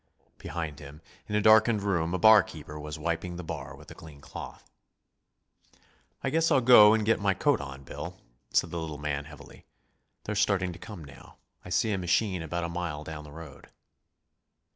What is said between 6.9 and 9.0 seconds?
and get my coat on, Bill," said the little